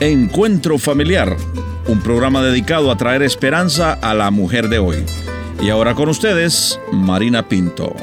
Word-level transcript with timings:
Encuentro 0.00 0.78
Familiar, 0.78 1.36
un 1.86 2.00
programa 2.00 2.42
dedicado 2.42 2.90
a 2.90 2.96
traer 2.96 3.22
esperanza 3.22 3.92
a 3.92 4.14
la 4.14 4.30
mujer 4.30 4.70
de 4.70 4.78
hoy. 4.78 5.04
Y 5.60 5.68
ahora 5.68 5.94
con 5.94 6.08
ustedes, 6.08 6.80
Marina 6.90 7.46
Pinto. 7.46 7.94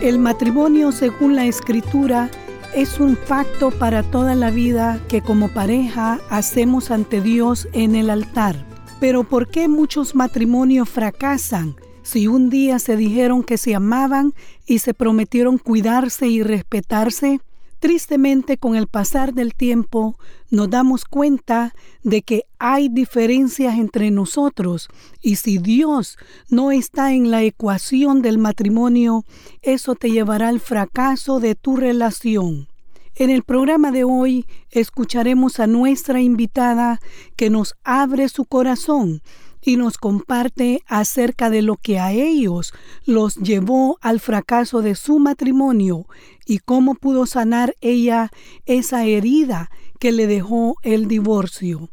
El 0.00 0.18
matrimonio, 0.18 0.92
según 0.92 1.36
la 1.36 1.44
escritura, 1.44 2.30
es 2.74 2.98
un 3.00 3.16
pacto 3.16 3.70
para 3.70 4.02
toda 4.02 4.34
la 4.34 4.50
vida 4.50 4.98
que 5.08 5.20
como 5.20 5.48
pareja 5.48 6.20
hacemos 6.30 6.90
ante 6.90 7.20
Dios 7.20 7.68
en 7.74 7.96
el 7.96 8.08
altar. 8.08 8.56
Pero 8.98 9.22
¿por 9.22 9.48
qué 9.48 9.68
muchos 9.68 10.14
matrimonios 10.14 10.88
fracasan 10.88 11.76
si 12.02 12.28
un 12.28 12.48
día 12.48 12.78
se 12.78 12.96
dijeron 12.96 13.42
que 13.42 13.58
se 13.58 13.74
amaban 13.74 14.32
y 14.64 14.78
se 14.78 14.94
prometieron 14.94 15.58
cuidarse 15.58 16.28
y 16.28 16.42
respetarse? 16.42 17.40
Tristemente, 17.82 18.58
con 18.58 18.76
el 18.76 18.86
pasar 18.86 19.34
del 19.34 19.54
tiempo, 19.54 20.16
nos 20.50 20.70
damos 20.70 21.04
cuenta 21.04 21.74
de 22.04 22.22
que 22.22 22.44
hay 22.60 22.88
diferencias 22.88 23.76
entre 23.76 24.12
nosotros 24.12 24.88
y 25.20 25.34
si 25.34 25.58
Dios 25.58 26.16
no 26.48 26.70
está 26.70 27.12
en 27.12 27.32
la 27.32 27.42
ecuación 27.42 28.22
del 28.22 28.38
matrimonio, 28.38 29.24
eso 29.62 29.96
te 29.96 30.12
llevará 30.12 30.46
al 30.46 30.60
fracaso 30.60 31.40
de 31.40 31.56
tu 31.56 31.74
relación. 31.74 32.68
En 33.16 33.30
el 33.30 33.42
programa 33.42 33.90
de 33.90 34.04
hoy 34.04 34.46
escucharemos 34.70 35.58
a 35.58 35.66
nuestra 35.66 36.20
invitada 36.20 37.00
que 37.34 37.50
nos 37.50 37.74
abre 37.82 38.28
su 38.28 38.44
corazón 38.44 39.22
y 39.64 39.76
nos 39.76 39.96
comparte 39.96 40.82
acerca 40.86 41.48
de 41.50 41.62
lo 41.62 41.76
que 41.76 41.98
a 41.98 42.12
ellos 42.12 42.72
los 43.04 43.36
llevó 43.36 43.98
al 44.00 44.20
fracaso 44.20 44.82
de 44.82 44.94
su 44.94 45.18
matrimonio 45.18 46.06
y 46.44 46.58
cómo 46.58 46.94
pudo 46.94 47.26
sanar 47.26 47.74
ella 47.80 48.30
esa 48.66 49.04
herida 49.04 49.70
que 49.98 50.12
le 50.12 50.26
dejó 50.26 50.76
el 50.82 51.06
divorcio. 51.06 51.88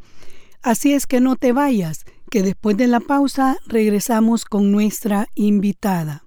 Así 0.62 0.94
es 0.94 1.08
que 1.08 1.22
no 1.22 1.36
te 1.36 1.54
vayas, 1.54 2.06
que 2.30 2.44
después 2.44 2.76
de 2.76 2.88
la 2.88 3.00
pausa 3.00 3.58
regresamos 3.68 4.46
con 4.46 4.72
nuestra 4.72 5.28
invitada. 5.36 6.26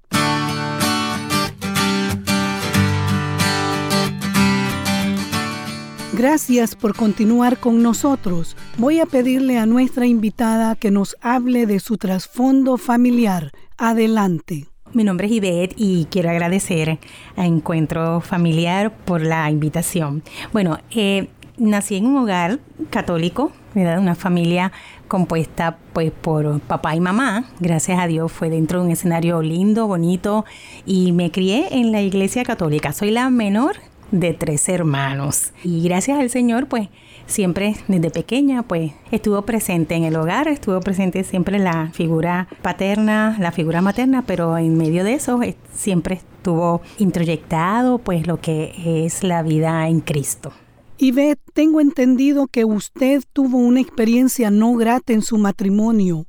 Gracias 6.15 6.75
por 6.75 6.95
continuar 6.95 7.59
con 7.59 7.83
nosotros. 7.83 8.55
Voy 8.77 9.01
a 9.01 9.07
pedirle 9.07 9.57
a 9.57 9.65
nuestra 9.65 10.07
invitada 10.07 10.77
que 10.77 10.91
nos 10.91 11.17
hable 11.23 11.65
de 11.65 11.81
su 11.81 11.97
trasfondo 11.97 12.77
familiar. 12.77 13.51
Adelante. 13.79 14.67
Mi 14.93 15.05
nombre 15.05 15.27
es 15.27 15.33
Ivette 15.33 15.75
y 15.75 16.07
quiero 16.11 16.29
agradecer 16.29 16.99
a 17.35 17.47
Encuentro 17.47 18.21
Familiar 18.21 18.95
por 18.95 19.23
la 19.23 19.51
invitación. 19.51 20.23
Bueno, 20.53 20.81
eh, 20.91 21.29
nací 21.57 21.97
en 21.97 22.05
un 22.05 22.19
hogar 22.19 22.61
católico. 22.91 23.51
Una 23.75 24.15
familia 24.15 24.71
compuesta 25.09 25.79
pues 25.95 26.13
por 26.13 26.61
papá 26.61 26.95
y 26.95 27.01
mamá. 27.01 27.47
Gracias 27.59 27.99
a 27.99 28.07
Dios 28.07 28.31
fue 28.31 28.51
dentro 28.51 28.81
de 28.81 28.85
un 28.85 28.93
escenario 28.93 29.41
lindo, 29.41 29.87
bonito 29.87 30.45
y 30.85 31.13
me 31.13 31.31
crié 31.31 31.69
en 31.71 31.91
la 31.91 32.03
iglesia 32.03 32.43
católica. 32.43 32.93
Soy 32.93 33.13
la 33.13 33.31
menor 33.31 33.77
de 34.13 34.35
tres 34.35 34.69
hermanos. 34.69 35.53
Y 35.65 35.83
gracias 35.83 36.21
al 36.21 36.31
Señor, 36.31 36.69
pues 36.69 36.89
siempre 37.27 37.75
desde 37.89 38.11
pequeña, 38.11 38.63
pues 38.63 38.93
estuvo 39.11 39.43
presente 39.43 39.97
en 39.97 40.05
el 40.05 40.15
hogar, 40.15 40.47
estuvo 40.47 40.79
presente 40.81 41.25
siempre 41.25 41.59
la 41.59 41.91
figura 41.93 42.47
paterna, 42.63 43.37
la 43.41 43.51
figura 43.51 43.83
materna, 43.83 44.23
pero 44.25 44.57
en 44.57 44.77
medio 44.77 45.03
de 45.03 45.15
eso 45.15 45.41
siempre 45.73 46.17
estuvo 46.17 46.83
introyectado, 46.99 47.99
pues 47.99 48.27
lo 48.27 48.41
que 48.41 49.05
es 49.05 49.25
la 49.25 49.43
vida 49.43 49.89
en 49.89 50.01
Cristo. 50.01 50.53
Y 50.99 51.11
ve, 51.11 51.37
tengo 51.53 51.81
entendido 51.81 52.47
que 52.47 52.65
usted 52.65 53.25
tuvo 53.33 53.59
una 53.59 53.81
experiencia 53.81 54.51
no 54.51 54.75
grata 54.75 55.13
en 55.13 55.23
su 55.23 55.37
matrimonio. 55.37 56.27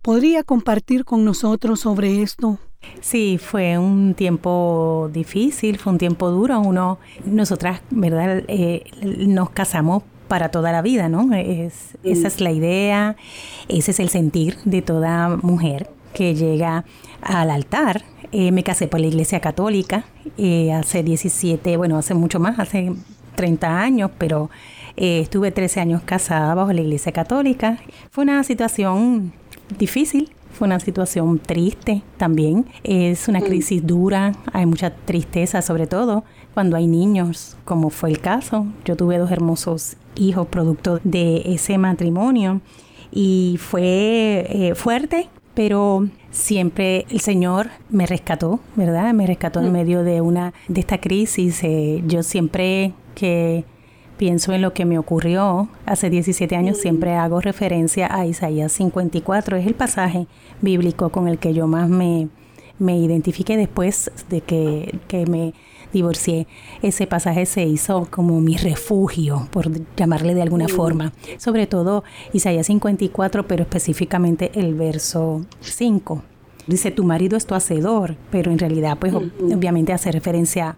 ¿Podría 0.00 0.44
compartir 0.44 1.04
con 1.04 1.24
nosotros 1.24 1.80
sobre 1.80 2.22
esto? 2.22 2.58
Sí, 3.00 3.38
fue 3.38 3.76
un 3.78 4.14
tiempo 4.14 5.10
difícil, 5.12 5.78
fue 5.78 5.92
un 5.92 5.98
tiempo 5.98 6.30
duro. 6.30 6.60
Uno, 6.60 6.98
nosotras, 7.24 7.82
¿verdad? 7.90 8.42
Eh, 8.48 8.84
nos 9.02 9.50
casamos 9.50 10.02
para 10.28 10.50
toda 10.50 10.72
la 10.72 10.80
vida, 10.80 11.08
¿no? 11.08 11.32
Es, 11.34 11.98
esa 12.02 12.28
es 12.28 12.40
la 12.40 12.50
idea, 12.50 13.16
ese 13.68 13.90
es 13.90 14.00
el 14.00 14.08
sentir 14.08 14.56
de 14.64 14.80
toda 14.80 15.36
mujer 15.36 15.90
que 16.14 16.34
llega 16.34 16.84
al 17.20 17.50
altar. 17.50 18.02
Eh, 18.32 18.50
me 18.52 18.62
casé 18.62 18.88
por 18.88 19.00
la 19.00 19.06
Iglesia 19.06 19.38
Católica 19.40 20.06
eh, 20.38 20.72
hace 20.72 21.02
17, 21.02 21.76
bueno, 21.76 21.98
hace 21.98 22.14
mucho 22.14 22.40
más, 22.40 22.58
hace 22.58 22.92
30 23.36 23.80
años, 23.80 24.10
pero 24.16 24.50
estuve 24.96 25.50
13 25.50 25.80
años 25.80 26.02
casada 26.04 26.54
bajo 26.54 26.72
la 26.72 26.80
Iglesia 26.80 27.12
Católica. 27.12 27.78
Fue 28.10 28.24
una 28.24 28.42
situación 28.44 29.32
difícil, 29.78 30.30
fue 30.54 30.66
una 30.66 30.80
situación 30.80 31.38
triste 31.38 32.02
también. 32.16 32.66
Es 32.82 33.28
una 33.28 33.40
mm. 33.40 33.44
crisis 33.44 33.86
dura, 33.86 34.32
hay 34.52 34.66
mucha 34.66 34.90
tristeza, 34.90 35.60
sobre 35.62 35.86
todo 35.86 36.24
cuando 36.54 36.76
hay 36.76 36.86
niños, 36.86 37.56
como 37.64 37.90
fue 37.90 38.10
el 38.10 38.20
caso. 38.20 38.66
Yo 38.84 38.96
tuve 38.96 39.18
dos 39.18 39.30
hermosos 39.30 39.96
hijos 40.14 40.46
producto 40.46 41.00
de 41.02 41.42
ese 41.46 41.76
matrimonio 41.76 42.60
y 43.10 43.56
fue 43.58 44.46
eh, 44.48 44.74
fuerte, 44.74 45.28
pero 45.54 46.08
siempre 46.30 47.06
el 47.10 47.20
Señor 47.20 47.68
me 47.90 48.06
rescató, 48.06 48.60
¿verdad? 48.76 49.12
Me 49.12 49.26
rescató 49.26 49.60
en 49.60 49.70
mm. 49.70 49.72
medio 49.72 50.04
de 50.04 50.20
una 50.20 50.54
de 50.68 50.80
esta 50.80 50.98
crisis. 50.98 51.62
Eh, 51.62 52.02
yo 52.06 52.22
siempre 52.22 52.92
que 53.14 53.64
pienso 54.16 54.52
en 54.52 54.62
lo 54.62 54.72
que 54.72 54.84
me 54.84 54.98
ocurrió 54.98 55.68
hace 55.86 56.10
17 56.10 56.56
años, 56.56 56.78
siempre 56.78 57.14
hago 57.14 57.40
referencia 57.40 58.14
a 58.14 58.26
Isaías 58.26 58.72
54, 58.72 59.56
es 59.56 59.66
el 59.66 59.74
pasaje 59.74 60.26
bíblico 60.60 61.10
con 61.10 61.28
el 61.28 61.38
que 61.38 61.54
yo 61.54 61.66
más 61.66 61.88
me, 61.88 62.28
me 62.78 62.98
identifiqué 62.98 63.56
después 63.56 64.10
de 64.28 64.40
que, 64.40 64.98
que 65.08 65.26
me 65.26 65.54
divorcié. 65.92 66.46
Ese 66.82 67.06
pasaje 67.06 67.46
se 67.46 67.64
hizo 67.64 68.06
como 68.10 68.40
mi 68.40 68.56
refugio, 68.58 69.48
por 69.50 69.70
llamarle 69.96 70.34
de 70.34 70.42
alguna 70.42 70.68
forma. 70.68 71.12
Sobre 71.38 71.66
todo 71.66 72.04
Isaías 72.34 72.66
54, 72.66 73.46
pero 73.46 73.62
específicamente 73.62 74.50
el 74.54 74.74
verso 74.74 75.46
5. 75.60 76.22
Dice, 76.66 76.90
tu 76.90 77.04
marido 77.04 77.36
es 77.36 77.46
tu 77.46 77.54
hacedor, 77.54 78.16
pero 78.30 78.50
en 78.50 78.58
realidad, 78.58 78.98
pues 78.98 79.14
obviamente 79.14 79.92
hace 79.92 80.10
referencia 80.12 80.76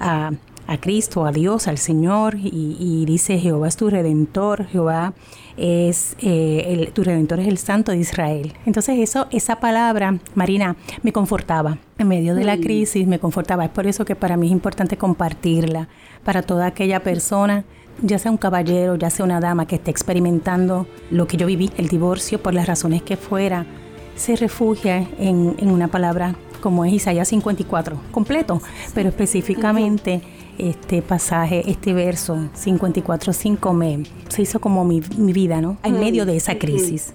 a 0.00 0.32
a 0.68 0.78
Cristo, 0.78 1.24
a 1.24 1.32
Dios, 1.32 1.66
al 1.66 1.78
Señor, 1.78 2.36
y, 2.40 3.04
dice 3.06 3.38
Jehová 3.38 3.68
es 3.68 3.76
tu 3.76 3.88
redentor, 3.88 4.66
Jehová 4.66 5.14
es 5.56 6.14
eh, 6.20 6.64
el, 6.68 6.92
tu 6.92 7.02
redentor 7.02 7.40
es 7.40 7.48
el 7.48 7.56
Santo 7.56 7.90
de 7.90 7.98
Israel. 7.98 8.52
Entonces 8.66 8.98
eso, 8.98 9.26
esa 9.30 9.60
palabra, 9.60 10.18
Marina, 10.34 10.76
me 11.02 11.10
confortaba 11.10 11.78
en 11.96 12.06
medio 12.06 12.34
de 12.34 12.44
la 12.44 12.56
mm. 12.56 12.60
crisis, 12.60 13.06
me 13.06 13.18
confortaba. 13.18 13.64
Es 13.64 13.70
por 13.70 13.86
eso 13.86 14.04
que 14.04 14.14
para 14.14 14.36
mí 14.36 14.48
es 14.48 14.52
importante 14.52 14.98
compartirla 14.98 15.88
para 16.22 16.42
toda 16.42 16.66
aquella 16.66 17.02
persona 17.02 17.64
ya 18.00 18.18
sea 18.20 18.30
un 18.30 18.36
caballero, 18.36 18.94
ya 18.94 19.10
sea 19.10 19.24
una 19.24 19.40
dama 19.40 19.66
que 19.66 19.74
esté 19.74 19.90
experimentando 19.90 20.86
lo 21.10 21.26
que 21.26 21.36
yo 21.36 21.46
viví, 21.46 21.72
el 21.78 21.88
divorcio, 21.88 22.40
por 22.40 22.54
las 22.54 22.68
razones 22.68 23.02
que 23.02 23.16
fuera, 23.16 23.66
se 24.14 24.36
refugia 24.36 24.98
en, 25.18 25.56
en 25.58 25.70
una 25.70 25.88
palabra 25.88 26.36
como 26.60 26.84
es 26.84 26.92
Isaías 26.92 27.28
54, 27.28 28.00
completo, 28.12 28.60
pero 28.94 29.08
específicamente 29.08 30.22
este 30.58 31.02
pasaje, 31.02 31.62
este 31.70 31.92
verso 31.92 32.36
54.5 32.54 33.72
me 33.72 34.02
se 34.28 34.42
hizo 34.42 34.60
como 34.60 34.84
mi, 34.84 35.00
mi, 35.16 35.32
vida, 35.32 35.60
¿no? 35.60 35.78
En 35.82 35.98
medio 35.98 36.26
de 36.26 36.36
esa 36.36 36.56
crisis. 36.58 37.14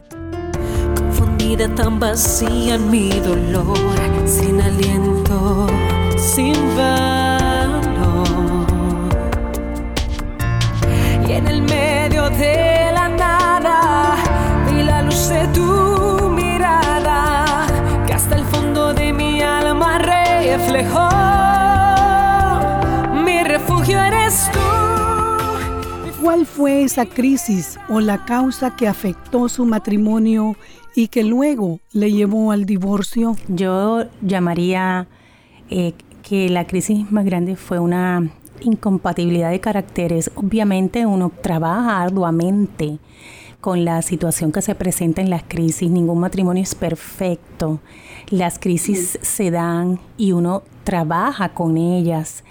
Confundida 0.98 1.74
tan 1.76 2.00
vacía 2.00 2.76
en 2.76 2.90
mi 2.90 3.10
dolor, 3.20 3.78
sin 4.26 4.62
aliento, 4.62 5.68
sin 6.18 6.56
valor. 6.76 8.28
Y 11.28 11.32
en 11.34 11.48
el 11.48 11.62
medio 11.62 12.30
de 12.30 12.92
la 12.94 13.10
nada, 13.10 14.16
vi 14.70 14.84
la 14.84 15.02
luz 15.04 15.30
de 15.30 15.48
tu 15.48 16.30
mirada, 16.30 17.68
que 18.08 18.14
hasta 18.14 18.36
el 18.36 18.46
fondo 18.46 18.94
de 18.94 19.12
mi 19.14 19.42
alma 19.42 20.00
reflejó. 20.00 21.43
¿Cuál 26.22 26.46
fue 26.46 26.84
esa 26.84 27.06
crisis 27.06 27.78
o 27.90 28.00
la 28.00 28.24
causa 28.24 28.76
que 28.78 28.88
afectó 28.88 29.50
su 29.50 29.66
matrimonio 29.66 30.56
y 30.96 31.10
que 31.10 31.24
luego 31.24 31.80
le 31.92 32.12
llevó 32.12 32.52
al 32.54 32.66
divorcio? 32.66 33.36
Yo 33.50 34.06
llamaría 34.22 35.08
eh, 35.70 35.94
que 36.22 36.48
la 36.48 36.66
crisis 36.66 37.12
más 37.12 37.26
grande 37.26 37.58
fue 37.58 37.80
una 37.80 38.32
incompatibilidad 38.62 39.52
de 39.52 39.60
caracteres. 39.60 40.32
Obviamente 40.36 41.06
uno 41.06 41.30
trabaja 41.42 42.02
arduamente 42.02 43.00
con 43.60 43.84
la 43.84 44.02
situación 44.02 44.54
que 44.54 44.62
se 44.62 44.76
presenta 44.76 45.22
en 45.22 45.30
las 45.30 45.44
crisis. 45.44 45.90
Ningún 45.90 46.20
matrimonio 46.20 46.64
es 46.64 46.74
perfecto. 46.74 47.82
Las 48.30 48.60
crisis 48.60 49.20
se 49.22 49.52
dan 49.52 50.00
y 50.18 50.32
uno 50.32 50.64
trabaja 50.84 51.50
con 51.50 51.78
ellas, 51.78 52.44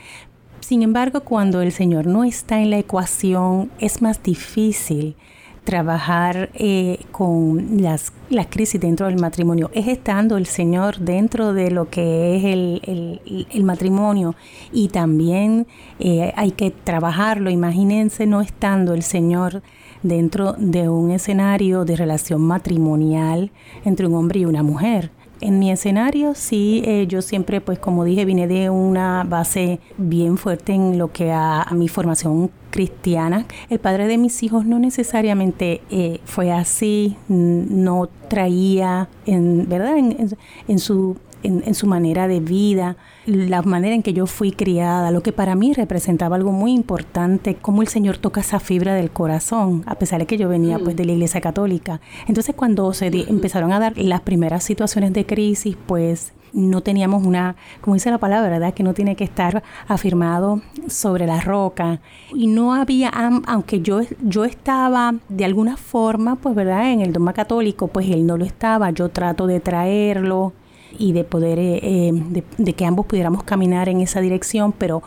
sin 0.62 0.82
embargo, 0.82 1.20
cuando 1.20 1.60
el 1.60 1.72
Señor 1.72 2.06
no 2.06 2.22
está 2.22 2.60
en 2.60 2.70
la 2.70 2.78
ecuación, 2.78 3.70
es 3.78 4.00
más 4.00 4.22
difícil 4.22 5.16
trabajar 5.64 6.50
eh, 6.54 6.98
con 7.10 7.82
las, 7.82 8.12
las, 8.30 8.46
crisis 8.46 8.80
dentro 8.80 9.06
del 9.06 9.20
matrimonio, 9.20 9.70
es 9.74 9.88
estando 9.88 10.36
el 10.36 10.46
Señor 10.46 10.98
dentro 10.98 11.52
de 11.52 11.70
lo 11.70 11.90
que 11.90 12.36
es 12.36 12.44
el, 12.44 13.48
el, 13.52 13.64
matrimonio 13.64 14.34
y 14.72 14.88
también 14.88 15.66
eh, 15.98 16.32
hay 16.36 16.52
que 16.52 16.70
trabajarlo, 16.70 17.50
imagínense 17.50 18.26
no 18.26 18.40
estando 18.40 18.94
el 18.94 19.02
Señor 19.02 19.62
dentro 20.02 20.54
de 20.54 20.88
un 20.88 21.10
escenario 21.10 21.84
de 21.84 21.96
relación 21.96 22.40
matrimonial 22.40 23.50
entre 23.84 24.06
un 24.06 24.14
hombre 24.14 24.40
y 24.40 24.44
una 24.46 24.62
mujer 24.62 25.10
en 25.42 25.58
mi 25.58 25.70
escenario 25.70 26.34
sí, 26.34 26.82
eh, 26.86 27.06
yo 27.06 27.22
siempre, 27.22 27.60
pues 27.60 27.78
como 27.78 28.04
dije, 28.04 28.24
vine 28.24 28.46
de 28.46 28.70
una 28.70 29.24
base 29.24 29.80
bien 29.98 30.38
fuerte 30.38 30.72
en 30.72 30.98
lo 30.98 31.12
que 31.12 31.32
a, 31.32 31.66
mi 31.72 31.88
formación 31.88 32.50
cristiana. 32.70 33.46
El 33.68 33.78
padre 33.78 34.06
de 34.06 34.18
mis 34.18 34.42
hijos 34.42 34.64
no 34.64 34.78
necesariamente 34.78 35.82
eh, 35.90 36.20
fue 36.24 36.52
así, 36.52 37.16
no 37.28 38.08
traía, 38.28 39.08
en, 39.26 39.68
¿verdad? 39.68 39.96
en 39.96 40.78
su 40.78 41.16
en, 41.42 41.74
su 41.74 41.86
manera 41.86 42.28
de 42.28 42.40
vida, 42.40 42.96
la 43.26 43.62
manera 43.62 43.94
en 43.94 44.02
que 44.02 44.12
yo 44.12 44.26
fui 44.26 44.52
criada, 44.52 45.10
lo 45.10 45.22
que 45.22 45.32
para 45.32 45.54
mí 45.54 45.72
representaba 45.72 46.36
algo 46.36 46.52
muy 46.52 46.72
importante, 46.72 47.56
cómo 47.56 47.82
el 47.82 47.88
Señor 47.88 48.18
toca 48.18 48.40
esa 48.40 48.60
fibra 48.60 48.94
del 48.94 49.10
corazón, 49.10 49.82
a 49.86 49.94
pesar 49.96 50.20
de 50.20 50.26
que 50.26 50.36
yo 50.36 50.48
venía 50.48 50.78
pues 50.78 50.96
de 50.96 51.04
la 51.04 51.12
Iglesia 51.12 51.40
Católica. 51.40 52.00
Entonces 52.26 52.54
cuando 52.54 52.92
se 52.92 53.06
empezaron 53.06 53.72
a 53.72 53.78
dar 53.78 53.96
las 53.96 54.20
primeras 54.20 54.64
situaciones 54.64 55.12
de 55.12 55.26
crisis, 55.26 55.76
pues 55.86 56.32
no 56.52 56.82
teníamos 56.82 57.24
una, 57.24 57.56
como 57.80 57.94
dice 57.94 58.10
la 58.10 58.18
palabra, 58.18 58.50
¿verdad? 58.50 58.74
Que 58.74 58.82
no 58.82 58.94
tiene 58.94 59.16
que 59.16 59.24
estar 59.24 59.62
afirmado 59.88 60.60
sobre 60.86 61.26
la 61.26 61.40
roca. 61.40 62.00
Y 62.34 62.46
no 62.46 62.74
había, 62.74 63.10
aunque 63.46 63.80
yo, 63.80 64.00
yo 64.22 64.44
estaba 64.44 65.14
de 65.28 65.44
alguna 65.44 65.76
forma, 65.76 66.36
pues, 66.36 66.54
¿verdad? 66.54 66.92
En 66.92 67.00
el 67.00 67.12
dogma 67.12 67.32
católico, 67.32 67.88
pues 67.88 68.08
él 68.08 68.26
no 68.26 68.36
lo 68.36 68.44
estaba. 68.44 68.90
Yo 68.90 69.08
trato 69.08 69.46
de 69.46 69.60
traerlo, 69.60 70.52
y 70.98 71.12
de 71.12 71.24
poder, 71.24 71.58
eh, 71.58 71.80
eh, 71.82 72.44
de, 72.58 72.72
que 72.72 72.84
ambos 72.84 73.06
pudiéramos 73.06 73.42
caminar 73.42 73.88
en 73.88 74.00
esa 74.00 74.20
dirección, 74.20 74.72
pero 74.72 75.02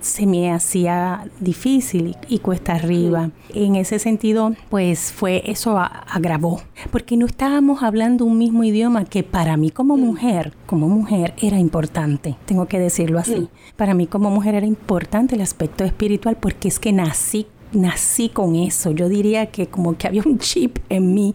se 0.00 0.26
me 0.26 0.52
hacía 0.52 1.24
difícil 1.40 2.16
y 2.28 2.38
cuesta 2.40 2.74
arriba. 2.74 3.30
En 3.54 3.74
ese 3.74 3.98
sentido, 3.98 4.54
pues 4.68 5.12
fue 5.12 5.42
eso 5.50 5.78
agravó, 5.78 6.60
porque 6.90 7.16
no 7.16 7.26
estábamos 7.26 7.82
hablando 7.82 8.24
un 8.24 8.36
mismo 8.36 8.64
idioma 8.64 9.04
que 9.04 9.22
para 9.22 9.56
mí 9.56 9.70
como 9.70 9.96
mujer, 9.96 10.52
como 10.66 10.88
mujer 10.88 11.34
era 11.40 11.58
importante, 11.58 12.36
tengo 12.44 12.66
que 12.66 12.78
decirlo 12.78 13.18
así. 13.18 13.48
Para 13.76 13.94
mí 13.94 14.06
como 14.06 14.30
mujer 14.30 14.54
era 14.54 14.66
importante 14.66 15.36
el 15.36 15.40
aspecto 15.40 15.84
espiritual 15.84 16.36
porque 16.38 16.68
es 16.68 16.78
que 16.78 16.92
nací 16.92 17.46
nací 17.74 18.28
con 18.28 18.54
eso. 18.54 18.92
Yo 18.92 19.08
diría 19.08 19.46
que 19.46 19.66
como 19.66 19.96
que 19.96 20.06
había 20.06 20.22
un 20.24 20.38
chip 20.38 20.78
en 20.88 21.12
mí 21.12 21.34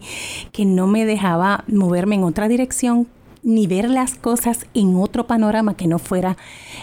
que 0.52 0.64
no 0.64 0.86
me 0.86 1.04
dejaba 1.04 1.64
moverme 1.68 2.16
en 2.16 2.24
otra 2.24 2.48
dirección 2.48 3.06
ni 3.42 3.66
ver 3.66 3.90
las 3.90 4.14
cosas 4.14 4.66
en 4.74 4.96
otro 4.96 5.26
panorama 5.26 5.74
que 5.74 5.86
no 5.86 5.98
fuera 5.98 6.36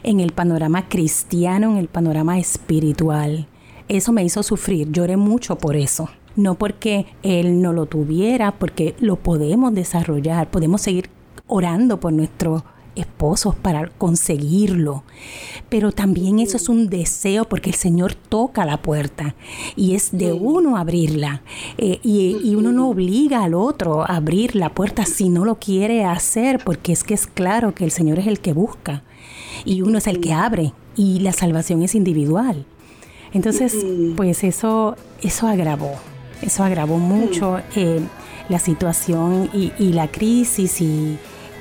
en 0.03 0.19
el 0.19 0.31
panorama 0.31 0.89
cristiano, 0.89 1.71
en 1.71 1.77
el 1.77 1.87
panorama 1.87 2.39
espiritual. 2.39 3.47
Eso 3.87 4.11
me 4.11 4.23
hizo 4.23 4.43
sufrir, 4.43 4.91
lloré 4.91 5.17
mucho 5.17 5.57
por 5.57 5.75
eso. 5.75 6.09
No 6.35 6.55
porque 6.55 7.07
él 7.23 7.61
no 7.61 7.73
lo 7.73 7.87
tuviera, 7.87 8.51
porque 8.59 8.95
lo 8.99 9.15
podemos 9.15 9.73
desarrollar, 9.73 10.51
podemos 10.51 10.81
seguir 10.81 11.09
orando 11.47 11.99
por 11.99 12.13
nuestro 12.13 12.63
esposos 12.97 13.55
para 13.55 13.87
conseguirlo. 13.87 15.03
Pero 15.69 15.91
también 15.91 16.39
eso 16.39 16.57
es 16.57 16.69
un 16.69 16.89
deseo 16.89 17.45
porque 17.45 17.69
el 17.69 17.75
Señor 17.75 18.15
toca 18.15 18.65
la 18.65 18.81
puerta 18.81 19.35
y 19.75 19.95
es 19.95 20.09
de 20.11 20.33
uno 20.33 20.77
abrirla. 20.77 21.41
Eh, 21.77 21.99
y, 22.03 22.55
uno 22.57 22.71
no 22.71 22.89
obliga 22.89 23.43
al 23.43 23.53
otro 23.53 24.01
a 24.01 24.15
abrir 24.15 24.55
la 24.55 24.73
puerta 24.73 25.05
si 25.05 25.29
no 25.29 25.45
lo 25.45 25.59
quiere 25.59 26.05
hacer 26.05 26.59
porque 26.63 26.91
es 26.91 27.03
que 27.03 27.13
es 27.13 27.27
claro 27.27 27.75
que 27.75 27.83
el 27.83 27.91
Señor 27.91 28.17
es 28.17 28.25
el 28.25 28.39
que 28.39 28.51
busca 28.51 29.03
y 29.63 29.83
uno 29.83 29.99
es 29.99 30.07
el 30.07 30.19
que 30.19 30.33
abre 30.33 30.73
y 30.95 31.19
la 31.19 31.33
salvación 31.33 31.83
es 31.83 31.93
individual. 31.93 32.65
Entonces, 33.31 33.85
pues 34.15 34.43
eso, 34.43 34.95
eso 35.21 35.47
agravó, 35.47 35.91
eso 36.41 36.63
agravó 36.63 36.97
mucho 36.97 37.59
eh, 37.75 37.99
la 38.49 38.57
situación 38.57 39.49
y, 39.53 39.71
y 39.77 39.93
la 39.93 40.07
crisis 40.07 40.81
y 40.81 41.17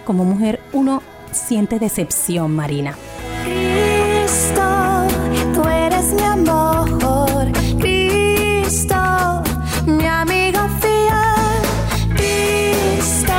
como 0.06 0.24
mujer 0.24 0.60
uno 0.72 1.02
siente 1.32 1.78
decepción, 1.78 2.54
Marina. 2.54 2.96
Cristo, 3.44 5.06
tú 5.54 5.68
eres 5.68 6.12
mi 6.12 6.22
amor. 6.22 7.46
Cristo, 7.78 8.96
mi 9.86 10.06
amigo 10.06 10.58
fiel. 10.80 12.16
Cristo, 12.16 13.34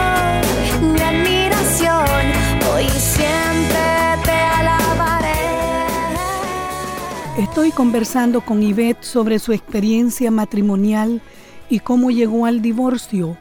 mi 0.81 0.99
admiración. 1.01 2.05
Hoy 2.73 2.87
siempre 2.89 3.83
te 4.23 4.31
alabaré. 4.31 5.39
Estoy 7.37 7.71
conversando 7.71 8.41
con 8.41 8.63
Ivette 8.63 9.03
sobre 9.03 9.39
su 9.39 9.53
experiencia 9.53 10.31
matrimonial 10.31 11.21
y 11.69 11.79
cómo 11.79 12.11
llegó 12.11 12.45
al 12.45 12.61
divorcio. 12.61 13.37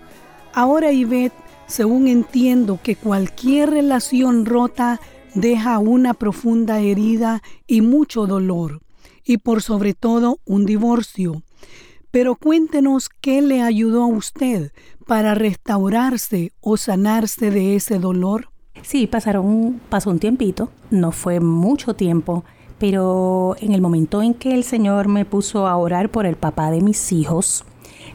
Ahora 0.53 0.91
Ivette 0.91 1.46
según 1.67 2.09
entiendo 2.09 2.79
que 2.83 2.97
cualquier 2.97 3.71
relación 3.71 4.47
rota 4.47 5.01
deja 5.35 5.79
una 5.79 6.15
profunda 6.15 6.81
herida 6.81 7.43
y 7.67 7.81
mucho 7.81 8.27
dolor, 8.27 8.81
y 9.25 9.39
por 9.39 9.63
sobre 9.63 9.93
todo 9.95 10.39
un 10.45 10.65
divorcio. 10.65 11.43
Pero 12.11 12.37
cuéntenos 12.37 13.09
qué 13.21 13.43
le 13.43 13.61
ayudó 13.61 14.05
a 14.05 14.07
usted 14.07 14.73
para 15.07 15.35
restaurarse 15.35 16.53
o 16.61 16.77
sanarse 16.77 17.51
de 17.51 17.77
ese 17.77 17.99
dolor. 17.99 18.49
Sí, 18.83 19.07
pasaron, 19.07 19.81
pasó 19.89 20.11
un 20.11 20.19
tiempito, 20.19 20.71
no 20.91 21.13
fue 21.13 21.41
mucho 21.41 21.95
tiempo, 21.95 22.45
pero 22.79 23.57
en 23.61 23.73
el 23.73 23.81
momento 23.81 24.23
en 24.23 24.35
que 24.35 24.55
el 24.55 24.65
Señor 24.65 25.09
me 25.09 25.25
puso 25.25 25.67
a 25.67 25.77
orar 25.77 26.11
por 26.11 26.27
el 26.27 26.37
papá 26.37 26.71
de 26.71 26.81
mis 26.81 27.13
hijos, 27.13 27.65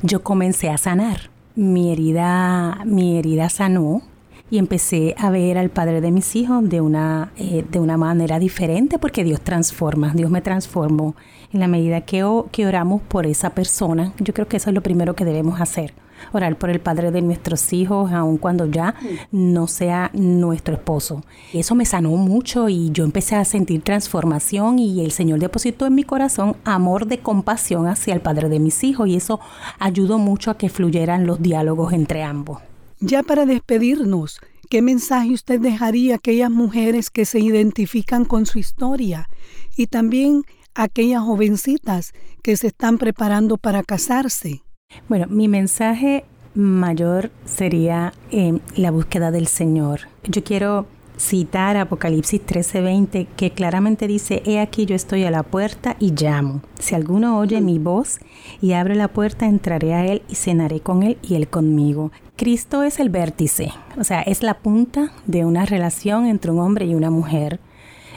yo 0.02 0.24
comencé 0.24 0.70
a 0.70 0.78
sanar 0.78 1.31
mi 1.56 1.92
herida, 1.92 2.82
mi 2.86 3.18
herida 3.18 3.50
sanó 3.50 4.02
y 4.50 4.58
empecé 4.58 5.16
a 5.18 5.30
ver 5.30 5.58
al 5.58 5.70
padre 5.70 6.02
de 6.02 6.12
mis 6.12 6.36
hijos 6.36 6.68
de 6.70 6.82
una, 6.82 7.32
eh, 7.38 7.66
de 7.70 7.80
una 7.80 7.98
manera 7.98 8.38
diferente 8.40 9.00
porque 9.00 9.24
Dios 9.24 9.42
transforma, 9.42 10.14
Dios 10.14 10.30
me 10.30 10.42
transformó 10.42 11.16
en 11.54 11.60
la 11.60 11.68
medida 11.68 12.02
que, 12.02 12.26
que 12.52 12.68
oramos 12.68 13.02
por 13.02 13.26
esa 13.26 13.52
persona. 13.52 14.14
Yo 14.20 14.34
creo 14.34 14.48
que 14.48 14.58
eso 14.58 14.70
es 14.70 14.74
lo 14.74 14.84
primero 14.84 15.16
que 15.16 15.26
debemos 15.26 15.62
hacer 15.62 15.94
orar 16.32 16.58
por 16.58 16.70
el 16.70 16.80
padre 16.80 17.12
de 17.12 17.22
nuestros 17.22 17.74
hijos, 17.74 18.12
aun 18.12 18.38
cuando 18.38 18.66
ya 18.66 18.96
no 19.32 19.68
sea 19.68 20.12
nuestro 20.14 20.76
esposo. 20.76 21.24
Eso 21.54 21.76
me 21.76 21.86
sanó 21.86 22.12
mucho 22.12 22.70
y 22.70 22.92
yo 22.92 23.04
empecé 23.04 23.36
a 23.36 23.46
sentir 23.46 23.82
transformación 23.82 24.80
y 24.80 25.04
el 25.04 25.12
Señor 25.12 25.40
depositó 25.40 25.86
en 25.86 25.96
mi 25.96 26.04
corazón 26.04 26.56
amor 26.64 27.08
de 27.08 27.20
compasión 27.20 27.88
hacia 27.88 28.14
el 28.14 28.22
padre 28.22 28.50
de 28.50 28.60
mis 28.60 28.84
hijos 28.84 29.08
y 29.08 29.16
eso 29.16 29.40
ayudó 29.80 30.18
mucho 30.18 30.52
a 30.52 30.58
que 30.58 30.70
fluyeran 30.70 31.26
los 31.26 31.42
diálogos 31.42 31.94
entre 31.94 32.24
ambos. 32.24 32.60
Ya 33.00 33.24
para 33.24 33.46
despedirnos, 33.46 34.40
¿qué 34.70 34.82
mensaje 34.82 35.34
usted 35.34 35.60
dejaría 35.60 36.14
a 36.14 36.18
aquellas 36.18 36.52
mujeres 36.52 37.10
que 37.10 37.26
se 37.26 37.40
identifican 37.40 38.26
con 38.26 38.46
su 38.46 38.60
historia 38.60 39.28
y 39.76 39.88
también 39.88 40.44
a 40.76 40.84
aquellas 40.84 41.24
jovencitas 41.24 42.14
que 42.44 42.56
se 42.58 42.68
están 42.68 42.98
preparando 42.98 43.58
para 43.58 43.84
casarse? 43.84 44.64
Bueno, 45.08 45.28
mi 45.30 45.48
mensaje 45.48 46.26
mayor 46.54 47.32
sería 47.46 48.14
eh, 48.32 48.60
la 48.76 48.92
búsqueda 48.92 49.32
del 49.32 49.48
Señor. 49.48 50.02
Yo 50.24 50.44
quiero 50.44 50.86
citar 51.18 51.78
Apocalipsis 51.78 52.42
13:20 52.42 53.28
que 53.36 53.52
claramente 53.52 54.08
dice, 54.08 54.42
He 54.46 54.60
aquí 54.60 54.86
yo 54.86 54.96
estoy 54.96 55.24
a 55.24 55.32
la 55.32 55.44
puerta 55.44 55.96
y 56.00 56.12
llamo. 56.12 56.62
Si 56.80 56.96
alguno 56.96 57.38
oye 57.38 57.62
mi 57.62 57.80
voz 57.80 58.20
y 58.62 58.74
abre 58.74 58.96
la 58.96 59.08
puerta, 59.08 59.46
entraré 59.46 59.94
a 59.94 60.06
él 60.06 60.24
y 60.28 60.36
cenaré 60.36 60.80
con 60.80 61.04
él 61.04 61.18
y 61.22 61.36
él 61.36 61.48
conmigo. 61.48 62.12
Cristo 62.36 62.84
es 62.84 63.00
el 63.00 63.10
vértice, 63.10 63.72
o 64.00 64.04
sea, 64.04 64.22
es 64.22 64.42
la 64.42 64.56
punta 64.56 65.12
de 65.28 65.46
una 65.46 65.66
relación 65.66 66.26
entre 66.26 66.52
un 66.52 66.60
hombre 66.60 66.86
y 66.86 66.96
una 66.96 67.12
mujer 67.12 67.60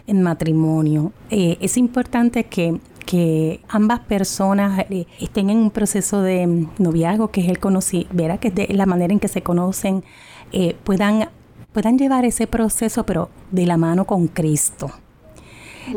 en 0.06 0.22
matrimonio. 0.22 1.12
Eh, 1.30 1.58
es 1.60 1.76
importante 1.76 2.44
que 2.44 2.78
que 3.04 3.60
ambas 3.68 4.00
personas 4.00 4.86
eh, 4.90 5.06
estén 5.20 5.50
en 5.50 5.58
un 5.58 5.70
proceso 5.70 6.22
de 6.22 6.66
noviazgo, 6.78 7.28
que 7.28 7.40
es 7.40 7.48
el 7.48 7.58
conocí, 7.58 8.06
verá 8.12 8.38
que 8.38 8.48
es 8.48 8.54
de 8.54 8.68
la 8.72 8.86
manera 8.86 9.12
en 9.12 9.20
que 9.20 9.28
se 9.28 9.42
conocen, 9.42 10.04
eh, 10.52 10.76
puedan, 10.84 11.28
puedan 11.72 11.98
llevar 11.98 12.24
ese 12.24 12.46
proceso, 12.46 13.04
pero 13.04 13.30
de 13.50 13.66
la 13.66 13.76
mano 13.76 14.04
con 14.06 14.28
Cristo. 14.28 14.90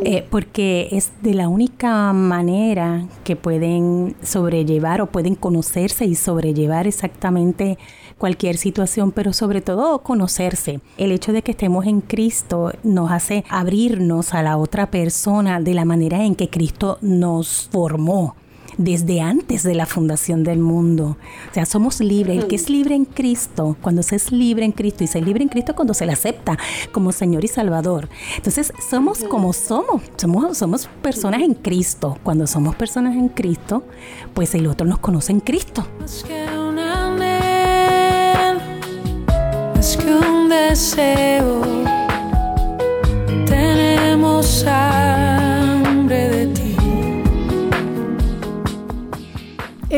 Eh, 0.03 0.25
porque 0.29 0.89
es 0.91 1.13
de 1.21 1.33
la 1.33 1.47
única 1.47 2.11
manera 2.11 3.07
que 3.23 3.37
pueden 3.37 4.15
sobrellevar 4.21 4.99
o 4.99 5.05
pueden 5.05 5.35
conocerse 5.35 6.05
y 6.05 6.15
sobrellevar 6.15 6.87
exactamente 6.87 7.77
cualquier 8.17 8.57
situación, 8.57 9.12
pero 9.12 9.33
sobre 9.33 9.62
todo 9.62 10.00
conocerse. 10.00 10.81
El 10.97 11.12
hecho 11.12 11.33
de 11.33 11.41
que 11.41 11.51
estemos 11.51 11.86
en 11.86 12.01
Cristo 12.01 12.71
nos 12.83 13.12
hace 13.12 13.43
abrirnos 13.50 14.33
a 14.33 14.43
la 14.43 14.57
otra 14.57 14.91
persona 14.91 15.59
de 15.59 15.74
la 15.74 15.86
manera 15.86 16.24
en 16.24 16.36
que 16.36 16.50
Cristo 16.50 16.97
nos 17.01 17.69
formó 17.71 18.36
desde 18.77 19.21
antes 19.21 19.63
de 19.63 19.75
la 19.75 19.86
fundación 19.86 20.43
del 20.43 20.59
mundo. 20.59 21.17
O 21.50 21.53
sea, 21.53 21.65
somos 21.65 22.00
libres. 22.00 22.38
El 22.38 22.47
que 22.47 22.55
es 22.55 22.69
libre 22.69 22.95
en 22.95 23.05
Cristo, 23.05 23.75
cuando 23.81 24.03
se 24.03 24.15
es 24.15 24.31
libre 24.31 24.65
en 24.65 24.71
Cristo, 24.71 25.03
y 25.03 25.07
se 25.07 25.19
es 25.19 25.25
libre 25.25 25.43
en 25.43 25.50
Cristo 25.50 25.75
cuando 25.75 25.93
se 25.93 26.05
le 26.05 26.13
acepta 26.13 26.57
como 26.91 27.12
Señor 27.12 27.43
y 27.43 27.47
Salvador. 27.47 28.07
Entonces, 28.36 28.71
somos 28.89 29.24
como 29.24 29.53
somos. 29.53 30.03
Somos, 30.15 30.57
somos 30.57 30.88
personas 31.01 31.41
en 31.41 31.53
Cristo. 31.53 32.17
Cuando 32.24 32.47
somos 32.47 32.75
personas 32.75 33.15
en 33.15 33.29
Cristo, 33.29 33.83
pues 34.33 34.53
el 34.55 34.67
otro 34.67 34.88
nos 34.88 35.00
conoce 35.00 35.31
en 35.31 35.39
Cristo. 35.39 35.86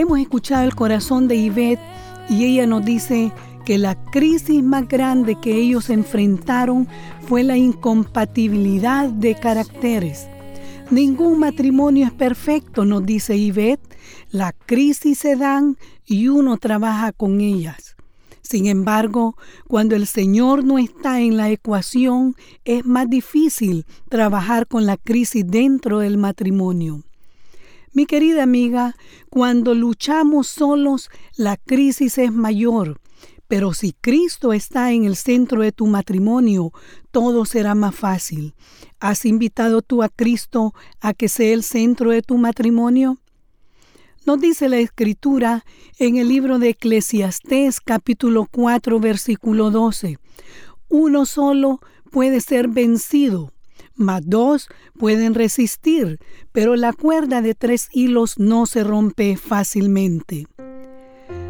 Hemos 0.09 0.21
escuchado 0.21 0.65
el 0.65 0.73
corazón 0.73 1.27
de 1.27 1.39
Yvette 1.39 1.79
y 2.29 2.43
ella 2.45 2.65
nos 2.65 2.83
dice 2.83 3.31
que 3.63 3.77
la 3.77 3.93
crisis 4.05 4.63
más 4.63 4.87
grande 4.87 5.37
que 5.39 5.55
ellos 5.55 5.91
enfrentaron 5.91 6.87
fue 7.27 7.43
la 7.43 7.57
incompatibilidad 7.57 9.09
de 9.09 9.35
caracteres. 9.35 10.27
Ningún 10.89 11.37
matrimonio 11.37 12.07
es 12.07 12.11
perfecto, 12.11 12.85
nos 12.85 13.05
dice 13.05 13.39
Yvette. 13.39 13.87
La 14.31 14.51
crisis 14.51 15.19
se 15.19 15.35
dan 15.35 15.77
y 16.07 16.27
uno 16.27 16.57
trabaja 16.57 17.11
con 17.11 17.39
ellas. 17.39 17.95
Sin 18.41 18.65
embargo, 18.65 19.37
cuando 19.67 19.95
el 19.95 20.07
Señor 20.07 20.63
no 20.63 20.79
está 20.79 21.21
en 21.21 21.37
la 21.37 21.51
ecuación, 21.51 22.35
es 22.65 22.83
más 22.83 23.07
difícil 23.07 23.85
trabajar 24.09 24.65
con 24.65 24.87
la 24.87 24.97
crisis 24.97 25.45
dentro 25.45 25.99
del 25.99 26.17
matrimonio. 26.17 27.03
Mi 27.91 28.05
querida 28.05 28.43
amiga, 28.43 28.95
cuando 29.29 29.73
luchamos 29.73 30.47
solos, 30.47 31.09
la 31.35 31.57
crisis 31.57 32.17
es 32.17 32.31
mayor. 32.31 32.99
Pero 33.47 33.73
si 33.73 33.93
Cristo 33.93 34.53
está 34.53 34.91
en 34.91 35.05
el 35.05 35.15
centro 35.15 35.63
de 35.63 35.71
tu 35.71 35.87
matrimonio, 35.87 36.71
todo 37.09 37.45
será 37.45 37.73
más 37.73 37.95
fácil. 37.95 38.53
¿Has 38.99 39.25
invitado 39.25 39.81
tú 39.81 40.03
a 40.03 40.09
Cristo 40.09 40.73
a 41.01 41.15
que 41.15 41.29
sea 41.29 41.51
el 41.53 41.63
centro 41.63 42.11
de 42.11 42.21
tu 42.21 42.37
matrimonio? 42.37 43.17
Nos 44.25 44.39
dice 44.39 44.69
la 44.69 44.77
escritura 44.77 45.65
en 45.97 46.17
el 46.17 46.27
libro 46.27 46.59
de 46.59 46.69
Eclesiastés 46.69 47.81
capítulo 47.81 48.47
4 48.51 48.99
versículo 48.99 49.71
12. 49.71 50.19
Uno 50.89 51.25
solo 51.25 51.79
puede 52.11 52.41
ser 52.41 52.67
vencido, 52.67 53.51
mas 53.99 54.21
dos 54.25 54.69
pueden 54.97 55.35
resistir, 55.35 56.19
pero 56.51 56.75
la 56.75 56.93
cuerda 56.93 57.41
de 57.41 57.53
tres 57.53 57.89
hilos 57.91 58.39
no 58.39 58.65
se 58.65 58.83
rompe 58.83 59.37
fácilmente. 59.37 60.47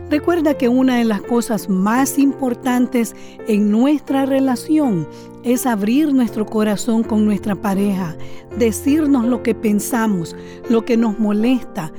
Recuerda 0.10 0.58
que 0.58 0.68
una 0.68 0.98
de 0.98 1.06
las 1.06 1.22
cosas 1.22 1.70
más 1.70 2.18
importantes 2.18 3.16
en 3.48 3.70
nuestra 3.70 4.26
relación 4.26 5.08
es 5.44 5.68
abrir 5.68 6.14
nuestro 6.14 6.48
corazón 6.48 7.04
con 7.04 7.26
nuestra 7.26 7.56
pareja, 7.56 8.18
decirnos 8.58 9.26
lo 9.26 9.44
que 9.44 9.54
pensamos, 9.54 10.36
lo 10.68 10.84
que 10.84 10.98
nos 10.98 11.20
molesta, 11.20 11.94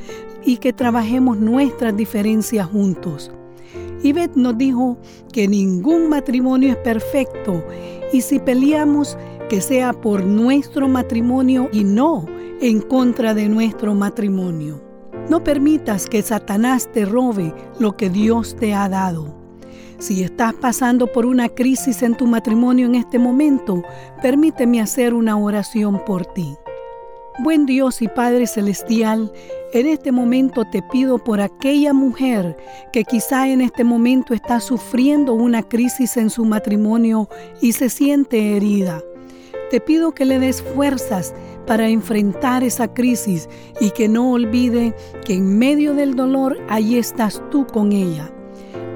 y 0.45 0.57
que 0.57 0.73
trabajemos 0.73 1.39
nuestras 1.39 1.97
diferencias 1.97 2.67
juntos. 2.67 3.31
Ivette 4.03 4.37
nos 4.37 4.57
dijo 4.57 4.99
que 5.33 5.47
ningún 5.47 6.09
matrimonio 6.09 6.71
es 6.71 6.77
perfecto 6.77 7.63
y 8.13 8.23
si 8.23 8.39
peleamos, 8.39 9.19
que 9.51 9.61
sea 9.61 9.93
por 9.93 10.25
nuestro 10.25 10.87
matrimonio 10.87 11.69
y 11.73 11.83
no 11.83 12.25
en 12.61 12.81
contra 12.81 13.35
de 13.35 13.49
nuestro 13.49 13.95
matrimonio. 13.95 14.81
No 15.29 15.43
permitas 15.43 16.07
que 16.07 16.23
Satanás 16.23 16.89
te 16.93 17.05
robe 17.05 17.53
lo 17.81 17.97
que 17.97 18.11
Dios 18.11 18.55
te 18.55 18.75
ha 18.75 18.89
dado. 18.89 19.35
Si 19.99 20.23
estás 20.23 20.55
pasando 20.55 21.09
por 21.09 21.27
una 21.27 21.49
crisis 21.49 22.05
en 22.05 22.15
tu 22.15 22.29
matrimonio 22.29 22.87
en 22.87 22.95
este 22.95 23.19
momento, 23.19 23.83
permíteme 24.23 24.81
hacer 24.81 25.13
una 25.13 25.37
oración 25.37 26.01
por 26.05 26.27
ti. 26.27 26.55
Buen 27.41 27.67
Dios 27.67 28.03
y 28.03 28.09
Padre 28.09 28.47
Celestial, 28.47 29.33
en 29.73 29.89
este 29.89 30.13
momento 30.13 30.65
te 30.71 30.81
pido 30.93 31.19
por 31.19 31.41
aquella 31.41 31.93
mujer 31.93 32.57
que 32.93 33.03
quizá 33.03 33.49
en 33.49 33.63
este 33.63 33.83
momento 33.83 34.33
está 34.33 34.61
sufriendo 34.61 35.35
una 35.35 35.65
crisis 35.65 36.17
en 36.17 36.31
su 36.31 36.45
matrimonio 36.45 37.29
y 37.61 37.73
se 37.73 37.89
siente 37.89 38.57
herida. 38.57 39.03
Te 39.71 39.81
pido 39.81 40.13
que 40.13 40.25
le 40.25 40.41
des 40.41 40.63
fuerzas 40.63 41.33
para 41.65 41.89
enfrentar 41.89 42.65
esa 42.65 42.93
crisis 42.93 43.49
y 43.81 43.91
que 43.91 44.09
no 44.09 44.33
olvide 44.33 44.97
que 45.25 45.35
en 45.35 45.59
medio 45.59 45.95
del 45.95 46.17
dolor 46.17 46.59
ahí 46.69 46.97
estás 46.97 47.41
tú 47.53 47.67
con 47.69 47.93
ella. 47.93 48.33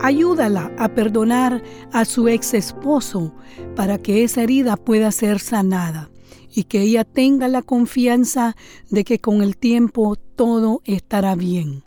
Ayúdala 0.00 0.72
a 0.76 0.88
perdonar 0.88 1.62
a 1.92 2.04
su 2.04 2.26
ex 2.26 2.54
esposo 2.54 3.32
para 3.76 3.98
que 3.98 4.24
esa 4.24 4.42
herida 4.42 4.76
pueda 4.76 5.12
ser 5.12 5.38
sanada 5.38 6.10
y 6.52 6.64
que 6.64 6.80
ella 6.82 7.04
tenga 7.04 7.46
la 7.46 7.62
confianza 7.62 8.56
de 8.90 9.04
que 9.04 9.20
con 9.20 9.42
el 9.42 9.56
tiempo 9.56 10.16
todo 10.16 10.82
estará 10.84 11.36
bien. 11.36 11.84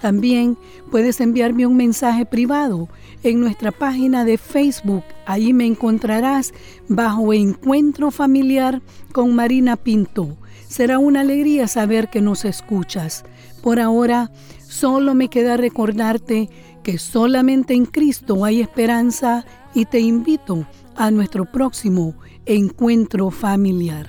También 0.00 0.58
puedes 0.90 1.20
enviarme 1.20 1.66
un 1.66 1.76
mensaje 1.76 2.26
privado 2.26 2.88
en 3.22 3.38
nuestra 3.40 3.70
página 3.72 4.26
de 4.26 4.36
Facebook. 4.36 5.04
Ahí 5.24 5.54
me 5.54 5.64
encontrarás 5.64 6.52
bajo 6.88 7.32
Encuentro 7.32 8.10
Familiar 8.10 8.82
con 9.12 9.34
Marina 9.34 9.76
Pinto. 9.76 10.36
Será 10.68 10.98
una 10.98 11.20
alegría 11.20 11.68
saber 11.68 12.10
que 12.10 12.20
nos 12.20 12.44
escuchas. 12.44 13.24
Por 13.62 13.80
ahora, 13.80 14.30
solo 14.60 15.14
me 15.14 15.28
queda 15.28 15.56
recordarte 15.56 16.50
que 16.82 16.98
solamente 16.98 17.72
en 17.72 17.86
Cristo 17.86 18.44
hay 18.44 18.60
esperanza 18.60 19.46
y 19.72 19.86
te 19.86 20.00
invito 20.00 20.66
a 20.96 21.10
nuestro 21.10 21.46
próximo 21.46 22.14
encuentro 22.46 23.30
familiar. 23.30 24.08